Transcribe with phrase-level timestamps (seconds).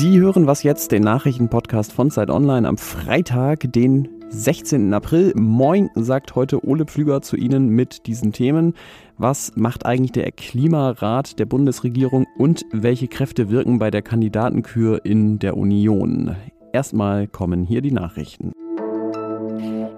[0.00, 4.94] Sie hören was jetzt, den Nachrichtenpodcast von Zeit Online am Freitag, den 16.
[4.94, 5.34] April.
[5.36, 8.72] Moin, sagt heute Ole Pflüger zu Ihnen mit diesen Themen.
[9.18, 15.38] Was macht eigentlich der Klimarat der Bundesregierung und welche Kräfte wirken bei der Kandidatenkür in
[15.38, 16.34] der Union?
[16.72, 18.52] Erstmal kommen hier die Nachrichten.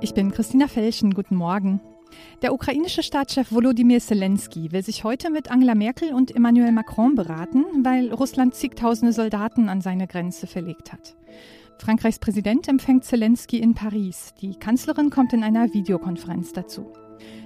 [0.00, 1.14] Ich bin Christina Felschen.
[1.14, 1.80] Guten Morgen.
[2.42, 7.64] Der ukrainische Staatschef Volodymyr Zelensky will sich heute mit Angela Merkel und Emmanuel Macron beraten,
[7.82, 11.14] weil Russland zigtausende Soldaten an seine Grenze verlegt hat.
[11.78, 14.34] Frankreichs Präsident empfängt Zelensky in Paris.
[14.40, 16.92] Die Kanzlerin kommt in einer Videokonferenz dazu.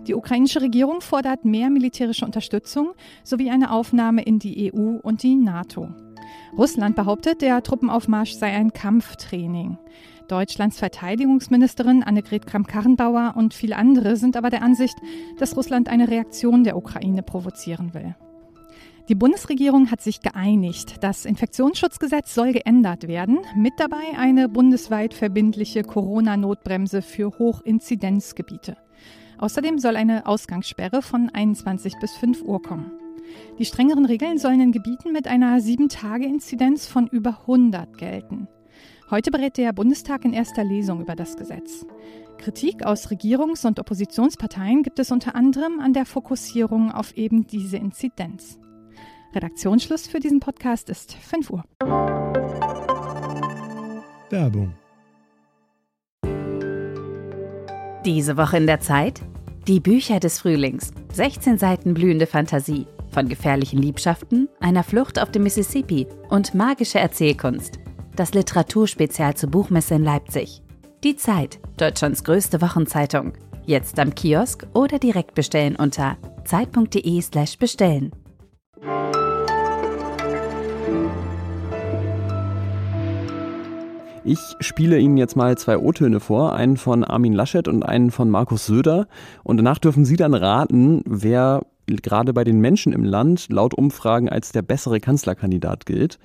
[0.06, 2.92] Die ukrainische Regierung fordert mehr militärische Unterstützung
[3.24, 5.88] sowie eine Aufnahme in die EU und die NATO.
[6.56, 9.78] Russland behauptet, der Truppenaufmarsch sei ein Kampftraining.
[10.28, 14.96] Deutschlands Verteidigungsministerin Annegret Kramp-Karrenbauer und viele andere sind aber der Ansicht,
[15.38, 18.14] dass Russland eine Reaktion der Ukraine provozieren will.
[19.08, 20.96] Die Bundesregierung hat sich geeinigt.
[21.00, 23.38] Das Infektionsschutzgesetz soll geändert werden.
[23.54, 28.76] Mit dabei eine bundesweit verbindliche Corona-Notbremse für Hochinzidenzgebiete.
[29.38, 32.90] Außerdem soll eine Ausgangssperre von 21 bis 5 Uhr kommen.
[33.58, 38.48] Die strengeren Regeln sollen in Gebieten mit einer 7-Tage-Inzidenz von über 100 gelten.
[39.08, 41.86] Heute berät der Bundestag in erster Lesung über das Gesetz.
[42.38, 47.76] Kritik aus Regierungs- und Oppositionsparteien gibt es unter anderem an der Fokussierung auf eben diese
[47.76, 48.58] Inzidenz.
[49.32, 51.62] Redaktionsschluss für diesen Podcast ist 5 Uhr.
[54.30, 54.74] Werbung.
[58.04, 59.20] Diese Woche in der Zeit?
[59.68, 60.90] Die Bücher des Frühlings.
[61.12, 62.88] 16 Seiten blühende Fantasie.
[63.12, 67.78] Von gefährlichen Liebschaften, einer Flucht auf dem Mississippi und magische Erzählkunst.
[68.16, 70.62] Das Literaturspezial zur Buchmesse in Leipzig.
[71.04, 73.34] Die Zeit, Deutschlands größte Wochenzeitung.
[73.66, 78.12] Jetzt am Kiosk oder direkt bestellen unter zeit.de/slash bestellen.
[84.24, 88.30] Ich spiele Ihnen jetzt mal zwei O-Töne vor, einen von Armin Laschet und einen von
[88.30, 89.08] Markus Söder.
[89.44, 94.30] Und danach dürfen Sie dann raten, wer gerade bei den Menschen im Land laut Umfragen
[94.30, 96.18] als der bessere Kanzlerkandidat gilt.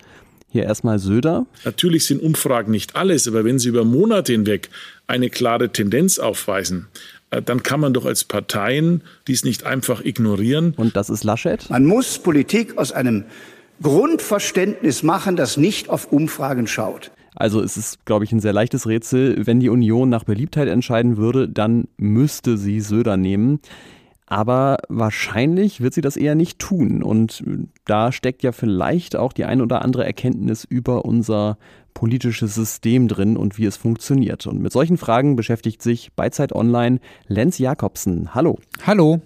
[0.51, 1.45] Hier erstmal Söder.
[1.63, 4.69] Natürlich sind Umfragen nicht alles, aber wenn sie über Monate hinweg
[5.07, 6.87] eine klare Tendenz aufweisen,
[7.29, 10.73] äh, dann kann man doch als Parteien dies nicht einfach ignorieren.
[10.75, 11.69] Und das ist Laschet.
[11.69, 13.23] Man muss Politik aus einem
[13.81, 17.11] Grundverständnis machen, das nicht auf Umfragen schaut.
[17.33, 19.47] Also es ist, glaube ich, ein sehr leichtes Rätsel.
[19.47, 23.61] Wenn die Union nach Beliebtheit entscheiden würde, dann müsste sie Söder nehmen.
[24.31, 27.03] Aber wahrscheinlich wird sie das eher nicht tun.
[27.03, 27.43] Und
[27.83, 31.57] da steckt ja vielleicht auch die ein oder andere Erkenntnis über unser
[31.93, 34.47] politisches System drin und wie es funktioniert.
[34.47, 38.33] Und mit solchen Fragen beschäftigt sich bei Zeit Online Lenz Jakobsen.
[38.33, 38.57] Hallo.
[38.87, 39.19] Hallo.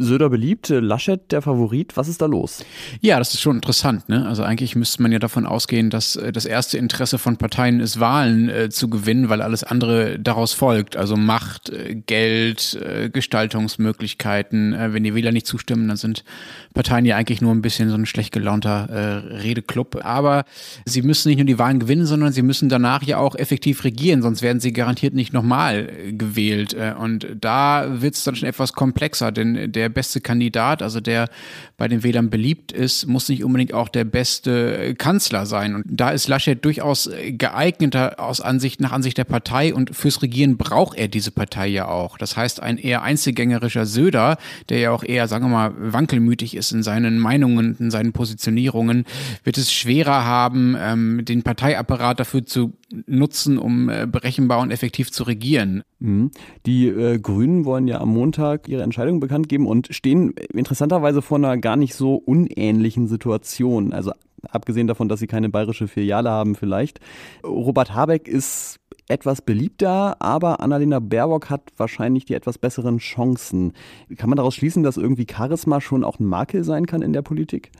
[0.00, 1.96] Söder beliebt, Laschet der Favorit.
[1.96, 2.64] Was ist da los?
[3.02, 4.08] Ja, das ist schon interessant.
[4.08, 4.26] Ne?
[4.26, 8.00] Also eigentlich müsste man ja davon ausgehen, dass äh, das erste Interesse von Parteien ist,
[8.00, 10.96] Wahlen äh, zu gewinnen, weil alles andere daraus folgt.
[10.96, 14.72] Also Macht, äh, Geld, äh, Gestaltungsmöglichkeiten.
[14.72, 16.24] Äh, wenn die Wähler nicht zustimmen, dann sind
[16.72, 20.02] Parteien ja eigentlich nur ein bisschen so ein schlecht gelaunter äh, Redeclub.
[20.02, 20.44] Aber
[20.86, 24.22] sie müssen nicht nur die Wahlen gewinnen, sondern sie müssen danach ja auch effektiv regieren,
[24.22, 26.74] sonst werden sie garantiert nicht nochmal gewählt.
[26.98, 31.28] Und da wird es dann schon etwas komplexer, denn der beste Kandidat, also der
[31.76, 35.74] bei den Wählern beliebt ist, muss nicht unbedingt auch der beste Kanzler sein.
[35.74, 40.56] Und da ist Laschet durchaus geeigneter aus Ansicht, nach Ansicht der Partei und fürs Regieren
[40.56, 42.18] braucht er diese Partei ja auch.
[42.18, 44.36] Das heißt, ein eher einzelgängerischer Söder,
[44.68, 49.04] der ja auch eher, sagen wir mal, wankelmütig ist in seinen Meinungen, in seinen Positionierungen,
[49.44, 52.72] wird es schwerer haben, ähm, den Parteiapparat dafür zu
[53.06, 55.82] nutzen, um äh, berechenbar und effektiv zu regieren.
[56.00, 56.30] Mhm.
[56.66, 61.38] Die äh, Grünen wollen ja am Montag ihre Entscheidung bekannt geben und stehen interessanterweise vor
[61.38, 63.92] einer gar nicht so unähnlichen Situation.
[63.92, 64.12] Also
[64.48, 67.00] abgesehen davon, dass sie keine bayerische Filiale haben vielleicht.
[67.44, 73.72] Robert Habeck ist etwas beliebter, aber Annalena Baerbock hat wahrscheinlich die etwas besseren Chancen.
[74.16, 77.22] Kann man daraus schließen, dass irgendwie Charisma schon auch ein Makel sein kann in der
[77.22, 77.70] Politik?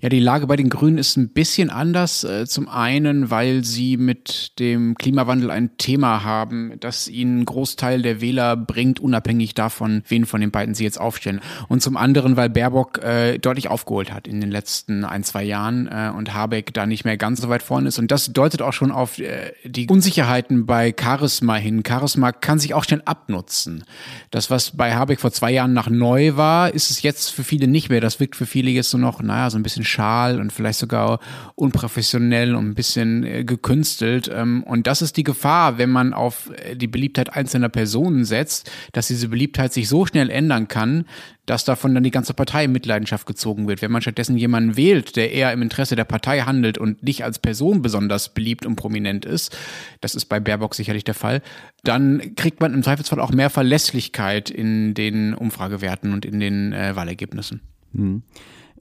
[0.00, 2.24] Ja, die Lage bei den Grünen ist ein bisschen anders.
[2.24, 8.02] Äh, zum einen, weil sie mit dem Klimawandel ein Thema haben, das ihnen einen Großteil
[8.02, 11.40] der Wähler bringt, unabhängig davon, wen von den beiden sie jetzt aufstellen.
[11.68, 15.88] Und zum anderen, weil Baerbock äh, deutlich aufgeholt hat in den letzten ein, zwei Jahren
[15.88, 17.98] äh, und Habeck da nicht mehr ganz so weit vorne ist.
[17.98, 21.82] Und das deutet auch schon auf äh, die Unsicherheiten bei Charisma hin.
[21.86, 23.84] Charisma kann sich auch schnell abnutzen.
[24.30, 27.66] Das, was bei Habeck vor zwei Jahren nach neu war, ist es jetzt für viele
[27.66, 28.00] nicht mehr.
[28.00, 31.20] Das wirkt für viele jetzt so noch, naja, so ein bisschen schal und vielleicht sogar
[31.54, 34.30] unprofessionell und ein bisschen äh, gekünstelt.
[34.32, 38.70] Ähm, und das ist die Gefahr, wenn man auf äh, die Beliebtheit einzelner Personen setzt,
[38.92, 41.06] dass diese Beliebtheit sich so schnell ändern kann,
[41.46, 43.82] dass davon dann die ganze Partei in Mitleidenschaft gezogen wird.
[43.82, 47.38] Wenn man stattdessen jemanden wählt, der eher im Interesse der Partei handelt und nicht als
[47.38, 49.56] Person besonders beliebt und prominent ist,
[50.00, 51.42] das ist bei Baerbock sicherlich der Fall,
[51.82, 56.94] dann kriegt man im Zweifelsfall auch mehr Verlässlichkeit in den Umfragewerten und in den äh,
[56.94, 57.60] Wahlergebnissen.
[57.94, 58.22] Hm.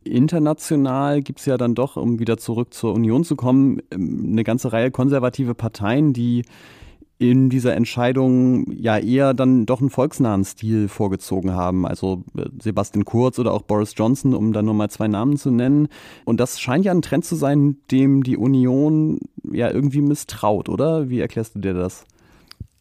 [0.04, 4.44] International gibt es ja dann doch, um wieder zurück zur Union zu kommen, ähm, eine
[4.44, 6.44] ganze Reihe konservative Parteien, die
[7.22, 11.86] in dieser Entscheidung ja eher dann doch einen volksnahen Stil vorgezogen haben.
[11.86, 15.52] Also äh, Sebastian Kurz oder auch Boris Johnson, um da nur mal zwei Namen zu
[15.52, 15.88] nennen.
[16.26, 21.10] Und das scheint ja ein Trend zu sein, dem die Union ja irgendwie misstraut, oder?
[21.10, 22.06] Wie erklärst du dir das?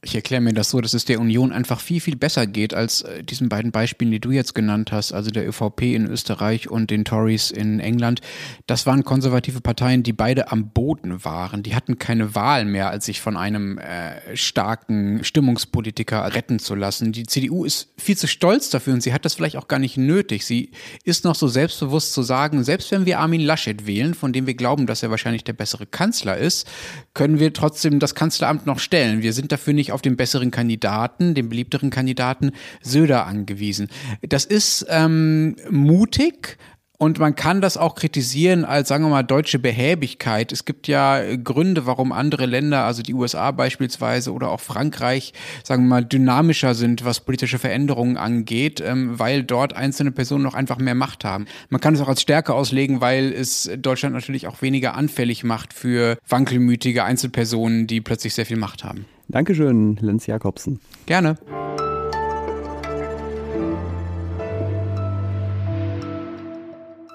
[0.02, 3.02] Ich erkläre mir das so, dass es der Union einfach viel, viel besser geht als
[3.02, 6.90] äh, diesen beiden Beispielen, die du jetzt genannt hast, also der ÖVP in Österreich und
[6.90, 8.22] den Tories in England.
[8.66, 11.62] Das waren konservative Parteien, die beide am Boden waren.
[11.62, 17.12] Die hatten keine Wahl mehr, als sich von einem äh, starken Stimmungspolitiker retten zu lassen.
[17.12, 19.98] Die CDU ist viel zu stolz dafür und sie hat das vielleicht auch gar nicht
[19.98, 20.46] nötig.
[20.46, 20.70] Sie
[21.04, 24.54] ist noch so selbstbewusst zu sagen, selbst wenn wir Armin Laschet wählen, von dem wir
[24.54, 26.66] glauben, dass er wahrscheinlich der bessere Kanzler ist,
[27.12, 29.20] können wir trotzdem das Kanzleramt noch stellen.
[29.20, 32.52] Wir sind dafür nicht auf den besseren Kandidaten, den beliebteren Kandidaten
[32.82, 33.88] Söder angewiesen.
[34.22, 36.58] Das ist ähm, mutig,
[37.02, 40.52] und man kann das auch kritisieren als, sagen wir mal, deutsche Behäbigkeit.
[40.52, 45.32] Es gibt ja Gründe, warum andere Länder, also die USA beispielsweise oder auch Frankreich,
[45.64, 50.52] sagen wir mal, dynamischer sind, was politische Veränderungen angeht, ähm, weil dort einzelne Personen noch
[50.52, 51.46] einfach mehr Macht haben.
[51.70, 55.72] Man kann es auch als Stärke auslegen, weil es Deutschland natürlich auch weniger anfällig macht
[55.72, 59.06] für wankelmütige Einzelpersonen, die plötzlich sehr viel Macht haben.
[59.30, 60.80] Dankeschön, Lenz Jakobsen.
[61.06, 61.36] Gerne.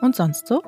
[0.02, 0.62] Und sonst so?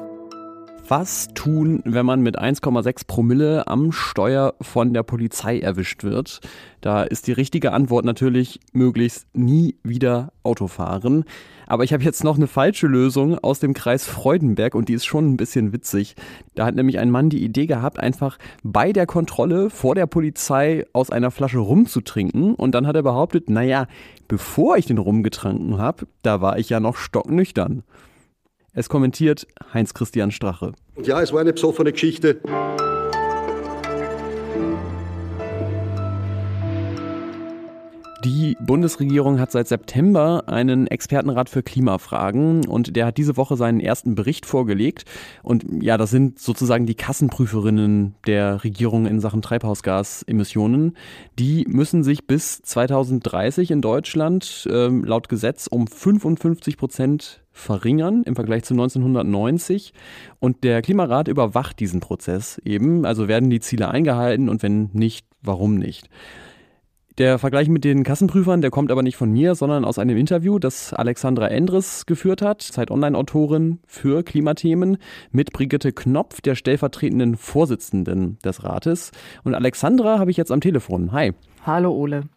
[0.90, 6.40] Was tun, wenn man mit 1,6 Promille am Steuer von der Polizei erwischt wird?
[6.80, 11.26] Da ist die richtige Antwort natürlich möglichst nie wieder Auto fahren.
[11.66, 15.06] Aber ich habe jetzt noch eine falsche Lösung aus dem Kreis Freudenberg und die ist
[15.06, 16.16] schon ein bisschen witzig.
[16.56, 20.86] Da hat nämlich ein Mann die Idee gehabt, einfach bei der Kontrolle vor der Polizei
[20.94, 23.88] aus einer Flasche rumzutrinken und dann hat er behauptet, naja,
[24.30, 27.84] bevor ich den rumgetrunken habe, da war ich ja noch stocknüchtern.
[28.78, 30.74] Es kommentiert Heinz-Christian Strache.
[31.02, 32.40] Ja, es war eine besoffene Geschichte.
[38.24, 43.80] Die Bundesregierung hat seit September einen Expertenrat für Klimafragen und der hat diese Woche seinen
[43.80, 45.06] ersten Bericht vorgelegt.
[45.42, 50.96] Und ja, das sind sozusagen die Kassenprüferinnen der Regierung in Sachen Treibhausgasemissionen.
[51.40, 58.36] Die müssen sich bis 2030 in Deutschland äh, laut Gesetz um 55 Prozent verringern im
[58.36, 59.94] Vergleich zu 1990.
[60.40, 63.06] Und der Klimarat überwacht diesen Prozess eben.
[63.06, 66.10] Also werden die Ziele eingehalten und wenn nicht, warum nicht?
[67.18, 70.60] Der Vergleich mit den Kassenprüfern, der kommt aber nicht von mir, sondern aus einem Interview,
[70.60, 74.98] das Alexandra Endres geführt hat, Zeit Online-Autorin für Klimathemen,
[75.32, 79.12] mit Brigitte Knopf, der stellvertretenden Vorsitzenden des Rates.
[79.44, 81.12] Und Alexandra habe ich jetzt am Telefon.
[81.12, 81.34] Hi.
[81.66, 82.30] Hallo Ole.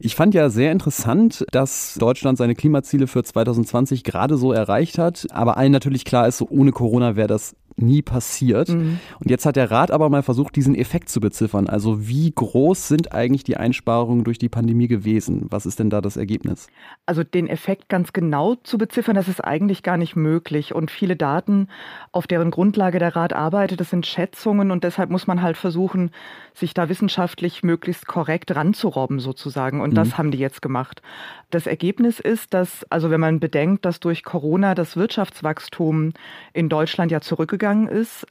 [0.00, 5.26] Ich fand ja sehr interessant, dass Deutschland seine Klimaziele für 2020 gerade so erreicht hat.
[5.30, 8.68] Aber allen natürlich klar ist, so ohne Corona wäre das nie passiert.
[8.68, 8.98] Mhm.
[9.20, 11.68] Und jetzt hat der Rat aber mal versucht, diesen Effekt zu beziffern.
[11.68, 15.46] Also wie groß sind eigentlich die Einsparungen durch die Pandemie gewesen?
[15.50, 16.68] Was ist denn da das Ergebnis?
[17.06, 20.74] Also den Effekt ganz genau zu beziffern, das ist eigentlich gar nicht möglich.
[20.74, 21.68] Und viele Daten,
[22.12, 26.10] auf deren Grundlage der Rat arbeitet, das sind Schätzungen und deshalb muss man halt versuchen,
[26.54, 29.80] sich da wissenschaftlich möglichst korrekt ranzurobben sozusagen.
[29.80, 29.96] Und mhm.
[29.96, 31.02] das haben die jetzt gemacht.
[31.50, 36.12] Das Ergebnis ist, dass, also wenn man bedenkt, dass durch Corona das Wirtschaftswachstum
[36.52, 38.26] in Deutschland ja zurückgegangen ist,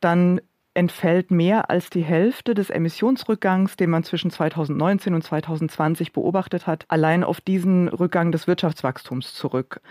[0.00, 0.40] dann
[0.74, 6.86] entfällt mehr als die Hälfte des Emissionsrückgangs, den man zwischen 2019 und 2020 beobachtet hat,
[6.88, 9.82] allein auf diesen Rückgang des Wirtschaftswachstums zurück.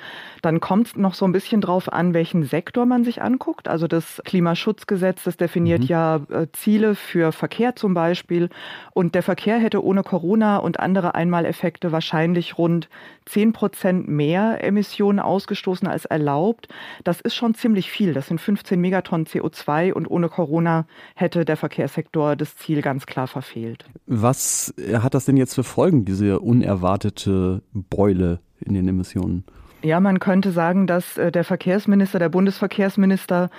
[0.42, 3.68] Dann kommt es noch so ein bisschen drauf an, welchen Sektor man sich anguckt.
[3.68, 5.88] Also das Klimaschutzgesetz, das definiert mhm.
[5.88, 8.50] ja äh, Ziele für Verkehr zum Beispiel.
[8.94, 12.90] Und der Verkehr hätte ohne Corona und andere Einmaleffekte wahrscheinlich rund
[13.26, 16.70] 10 Prozent mehr Emissionen ausgestoßen als erlaubt.
[17.04, 18.14] Das ist schon ziemlich viel.
[18.14, 20.86] Das sind 15 Megatonnen CO2 und ohne Corona Corona
[21.16, 23.86] hätte der Verkehrssektor das Ziel ganz klar verfehlt.
[24.06, 29.44] Was hat das denn jetzt für Folgen, diese unerwartete Beule in den Emissionen?
[29.84, 33.50] Ja, man könnte sagen, dass äh, der Verkehrsminister, der Bundesverkehrsminister,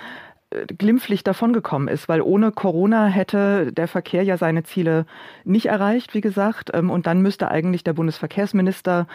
[0.51, 5.05] äh, glimpflich davongekommen ist, weil ohne Corona hätte der Verkehr ja seine Ziele
[5.43, 6.71] nicht erreicht, wie gesagt.
[6.73, 9.07] Ähm, und dann müsste eigentlich der Bundesverkehrsminister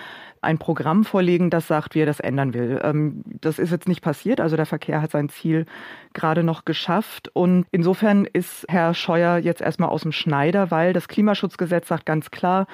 [0.43, 2.81] ein Programm vorlegen, das sagt, wie er das ändern will.
[2.83, 4.41] Ähm, das ist jetzt nicht passiert.
[4.41, 5.67] Also der Verkehr hat sein Ziel
[6.15, 7.31] gerade noch geschafft.
[7.33, 12.31] Und insofern ist Herr Scheuer jetzt erstmal aus dem Schneider, weil das Klimaschutzgesetz sagt ganz
[12.31, 12.67] klar,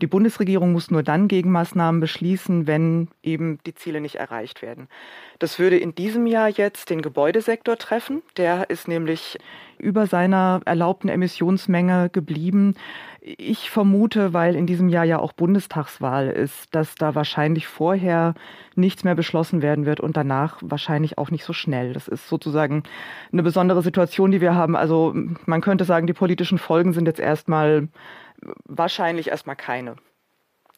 [0.00, 4.88] die Bundesregierung muss nur dann Gegenmaßnahmen beschließen, wenn eben die Ziele nicht erreicht werden.
[5.38, 8.22] Das würde in diesem Jahr jetzt den Gebäudesektor treffen.
[8.36, 9.38] Der ist nämlich
[9.82, 12.74] über seiner erlaubten Emissionsmenge geblieben.
[13.20, 18.34] Ich vermute, weil in diesem Jahr ja auch Bundestagswahl ist, dass da wahrscheinlich vorher
[18.74, 21.92] nichts mehr beschlossen werden wird und danach wahrscheinlich auch nicht so schnell.
[21.92, 22.84] Das ist sozusagen
[23.32, 24.76] eine besondere Situation, die wir haben.
[24.76, 25.14] Also
[25.46, 27.88] man könnte sagen, die politischen Folgen sind jetzt erstmal
[28.64, 29.96] wahrscheinlich erstmal keine.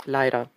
[0.07, 0.49] Leider.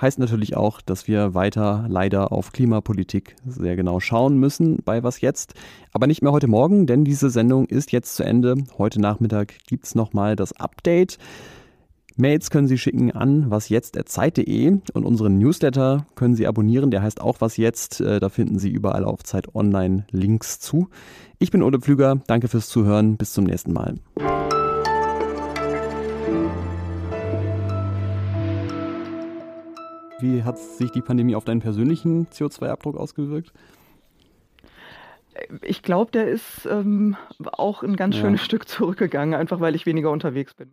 [0.00, 5.20] Heißt natürlich auch, dass wir weiter leider auf Klimapolitik sehr genau schauen müssen bei Was
[5.20, 5.54] Jetzt.
[5.92, 8.54] Aber nicht mehr heute Morgen, denn diese Sendung ist jetzt zu Ende.
[8.78, 11.18] Heute Nachmittag gibt es nochmal das Update.
[12.16, 16.90] Mails können Sie schicken an wasjetzt.zeit.de und unseren Newsletter können Sie abonnieren.
[16.90, 18.00] Der heißt auch Was Jetzt.
[18.00, 20.88] Äh, da finden Sie überall auf Zeit Online Links zu.
[21.38, 22.20] Ich bin Ole Pflüger.
[22.26, 23.16] Danke fürs Zuhören.
[23.16, 23.94] Bis zum nächsten Mal.
[30.20, 33.52] Wie hat sich die Pandemie auf deinen persönlichen CO2-Abdruck ausgewirkt?
[35.62, 37.16] Ich glaube, der ist ähm,
[37.52, 38.22] auch ein ganz ja.
[38.22, 40.68] schönes Stück zurückgegangen, einfach weil ich weniger unterwegs bin.